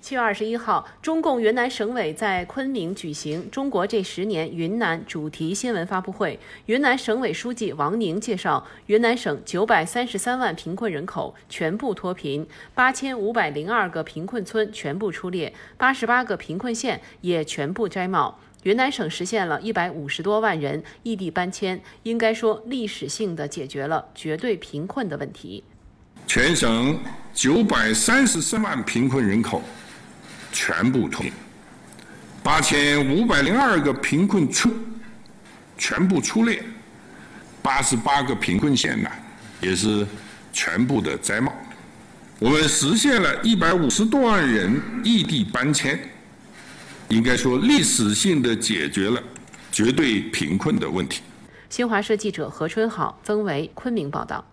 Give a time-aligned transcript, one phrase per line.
[0.00, 6.38] 七月二十一号，中共云南省委在昆明举行“中国这十年”云南主题新闻发布会。
[6.66, 18.38] 云南省委书记王宁介绍，云南省九百三十三万贫困人口全部脱贫，八千五百零二个贫困村全部出列，八十八个贫困县也全部摘帽。
[18.62, 25.64] 云南省实现了一百五十多万人异地搬迁，应该说历史性的解决了绝对贫困的问题。
[26.26, 26.98] 全省
[27.34, 29.60] 九百三十三万贫困人口。
[30.60, 31.32] 全部脱贫，
[32.42, 34.74] 八千五百零二个贫困村
[35.78, 36.60] 全部出列，
[37.62, 39.08] 八十八个贫困县呢
[39.60, 40.04] 也是
[40.52, 41.52] 全部的摘帽。
[42.40, 45.96] 我们实现了一百五十多万人异地搬迁，
[47.08, 49.22] 应该说历史性的解决了
[49.70, 51.22] 绝对贫困的问题。
[51.70, 54.44] 新华社记者何春好、曾维昆明报道。